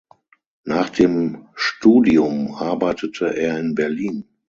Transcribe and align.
Nach 0.63 0.89
dem 0.89 1.47
Studium 1.53 2.55
arbeitete 2.55 3.35
er 3.37 3.59
in 3.59 3.75
Berlin. 3.75 4.27